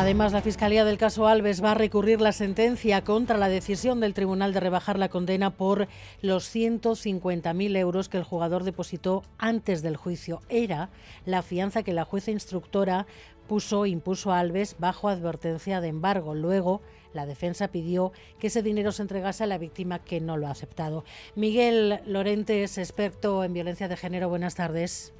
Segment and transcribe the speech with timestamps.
[0.00, 4.14] Además, la Fiscalía del caso Alves va a recurrir la sentencia contra la decisión del
[4.14, 5.88] tribunal de rebajar la condena por
[6.22, 10.40] los 150.000 euros que el jugador depositó antes del juicio.
[10.48, 10.90] Era
[11.26, 13.08] la fianza que la jueza instructora
[13.48, 16.36] puso, impuso a Alves bajo advertencia de embargo.
[16.36, 16.80] Luego,
[17.12, 20.52] la defensa pidió que ese dinero se entregase a la víctima que no lo ha
[20.52, 21.04] aceptado.
[21.34, 24.28] Miguel Lorente experto en violencia de género.
[24.28, 25.12] Buenas tardes.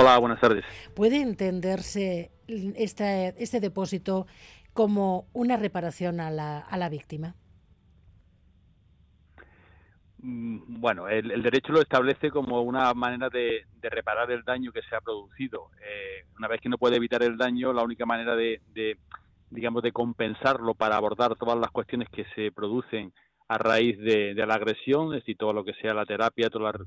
[0.00, 0.64] Hola, buenas tardes.
[0.94, 4.28] ¿Puede entenderse este, este depósito
[4.72, 7.34] como una reparación a la, a la víctima?
[10.18, 14.94] Mm, bueno, el, derecho lo establece como una manera de, reparar el daño que se
[14.94, 15.70] ha producido.
[15.80, 18.60] Eh, una vez que no puede evitar el daño, la única manera de,
[19.50, 23.12] digamos, de compensarlo para abordar todas las cuestiones que se producen
[23.48, 26.86] a raíz de, la agresión, es decir, todo lo que sea la terapia, todos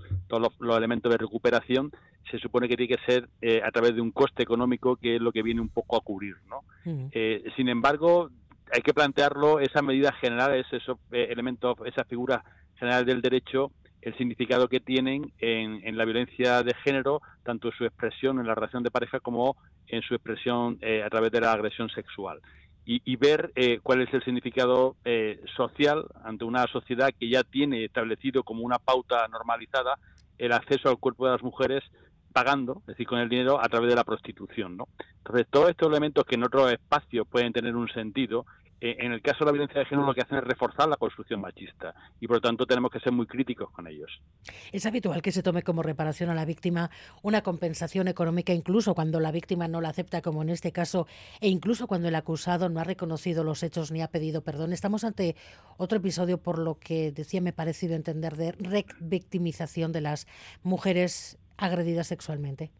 [0.59, 1.91] los, elementos de recuperación,
[2.29, 5.21] se supone que tiene que ser eh, a través de un coste económico que es
[5.21, 6.61] lo que viene un poco a cubrir, ¿no?
[6.86, 8.30] Eh, sin embargo,
[8.71, 12.44] hay que plantearlo esas medidas generales, esos eh, elementos, esas figuras
[12.75, 13.71] generales del derecho,
[14.03, 18.47] el significado que tienen en, en, la violencia de género, tanto en su expresión en
[18.47, 22.39] la relación de pareja como en su expresión a través de la agresión sexual
[22.85, 27.85] y, ver eh, cuál es el significado eh, social ante una sociedad que ya tiene
[27.85, 29.97] establecido como una pauta normalizada
[30.37, 31.83] el acceso al cuerpo de las mujeres
[32.33, 34.87] pagando, es decir, con el dinero a través de la prostitución, ¿no?
[35.17, 38.45] Entonces, todos estos elementos que en otros espacios pueden tener un sentido,
[38.81, 41.39] en el caso de la violencia de género lo que hacen es reforzar la construcción
[41.39, 44.09] machista y por lo tanto tenemos que ser muy críticos con ellos.
[44.71, 46.89] Es habitual que se tome como reparación a la víctima
[47.21, 51.05] una compensación económica incluso cuando la víctima no la acepta como en este caso
[51.39, 54.73] e incluso cuando el acusado no ha reconocido los hechos ni ha pedido perdón.
[54.73, 55.35] Estamos ante
[55.77, 60.27] otro episodio por lo que decía me ha parecido entender de revictimización de las
[60.63, 62.71] mujeres agredidas sexualmente.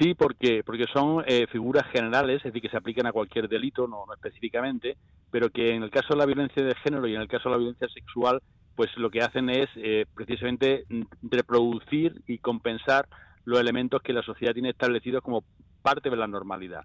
[0.00, 3.86] Sí, porque, porque son eh, figuras generales, es decir, que se aplican a cualquier delito,
[3.86, 4.96] no, específicamente,
[5.30, 7.52] pero que en el caso de la violencia de género y en el caso de
[7.52, 8.40] la violencia sexual,
[8.74, 10.84] pues lo que hacen es eh, precisamente
[11.22, 13.06] reproducir y compensar
[13.44, 15.44] los elementos que la sociedad tiene establecidos como
[15.82, 16.82] parte de la normalidad.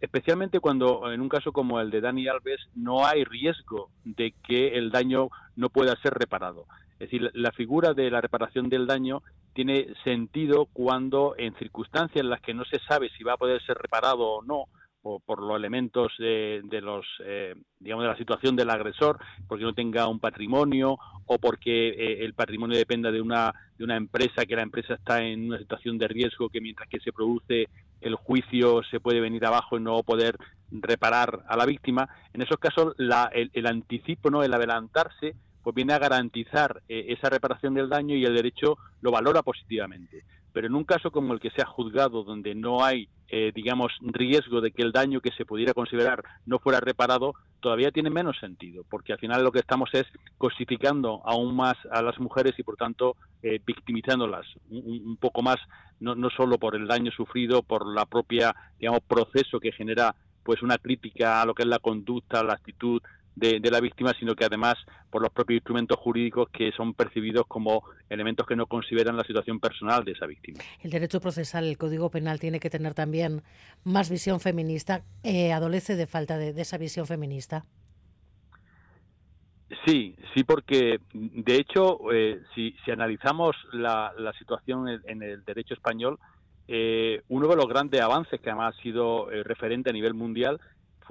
[0.00, 4.78] Especialmente cuando en un caso como el de Dani Alves no hay riesgo de que
[4.78, 6.66] el daño no pueda ser reparado.
[6.94, 9.22] Es decir, la figura de la reparación del daño
[9.54, 13.60] tiene sentido cuando en circunstancias en las que no se sabe si va a poder
[13.62, 14.66] ser reparado o no,
[15.02, 19.18] o por los elementos de los eh, digamos de la situación del agresor
[19.48, 23.96] porque no tenga un patrimonio o porque eh, el patrimonio dependa de una de una
[23.96, 27.68] empresa que la empresa está en una situación de riesgo que mientras que se produce
[28.02, 30.36] el juicio se puede venir abajo y no poder
[30.70, 35.92] reparar a la víctima en esos casos la, el, anticipo no el adelantarse pues viene
[35.92, 40.24] a garantizar eh, esa reparación del daño y el derecho lo valora positivamente.
[40.52, 43.92] Pero en un caso como el que se ha juzgado, donde no hay, eh, digamos,
[44.00, 48.38] riesgo de que el daño que se pudiera considerar no fuera reparado, todavía tiene menos
[48.38, 50.04] sentido, porque al final lo que estamos es
[50.36, 55.56] cosificando aún más a las mujeres y, por tanto, eh, victimizándolas un, poco más,
[56.00, 60.62] no, no solo por el daño sufrido, por la propia, digamos, proceso que genera pues
[60.62, 63.00] una crítica a lo que es la conducta, la actitud
[63.34, 64.74] de, la víctima, sino que además
[65.10, 69.58] por los propios instrumentos jurídicos que son percibidos como elementos que no consideran la situación
[69.58, 70.60] personal de esa víctima.
[70.80, 73.42] El derecho procesal, el Código Penal tiene que tener también
[73.84, 75.02] más visión feminista.
[75.22, 77.64] Eh, ¿Adolece de falta de, esa visión feminista?
[79.86, 86.18] Sí, sí, porque de hecho, eh, si, analizamos la, situación en, el derecho español,
[86.68, 90.60] eh, uno de los grandes avances que además ha sido referente a nivel mundial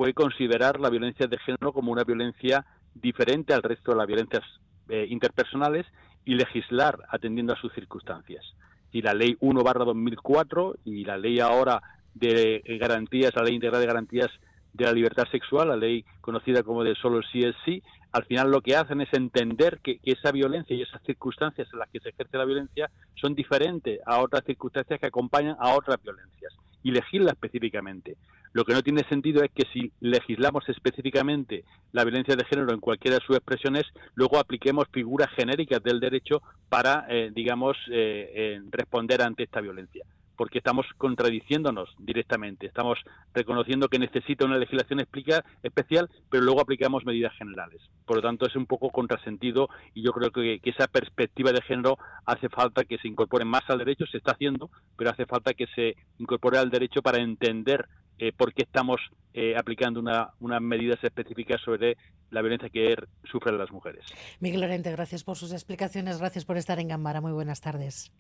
[0.01, 4.41] fue considerar la violencia de género como una violencia diferente al resto de las violencias
[4.89, 5.85] eh, interpersonales
[6.25, 8.43] y legislar atendiendo a sus circunstancias.
[8.91, 11.83] Y la ley 1 barra 2004 y la ley ahora
[12.15, 14.31] de garantías, la ley integral de garantías
[14.73, 18.51] de la libertad sexual, la ley conocida como de solo sí es sí, al final
[18.51, 22.09] lo que hacen es entender que, esa violencia y esas circunstancias en las que se
[22.09, 26.53] ejerce la violencia son diferentes a otras circunstancias que acompañan a otras violencias
[26.83, 28.17] y legisla específicamente.
[28.53, 31.63] Lo que no tiene sentido es que si legislamos específicamente
[31.93, 33.83] la violencia de género en cualquiera de sus expresiones,
[34.15, 40.03] luego apliquemos figuras genéricas del derecho para, eh, digamos, eh, eh, responder ante esta violencia
[40.41, 42.65] porque estamos contradiciéndonos directamente.
[42.65, 42.97] Estamos
[43.31, 47.79] reconociendo que necesita una legislación especial, pero luego aplicamos medidas generales.
[48.07, 51.99] Por lo tanto, es un poco contrasentido y yo creo que, esa perspectiva de género
[52.25, 55.67] hace falta que se incorpore más al derecho, se está haciendo, pero hace falta que
[55.75, 58.99] se incorpore al derecho para entender eh, por qué estamos
[59.35, 61.97] eh, aplicando unas medidas específicas sobre
[62.31, 62.95] la violencia que
[63.31, 64.03] sufren las mujeres.
[64.39, 67.21] Miguel Lorente, gracias por sus explicaciones, gracias por estar en Gambara.
[67.21, 68.11] Muy buenas tardes.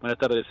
[0.00, 0.46] Buenas tardes.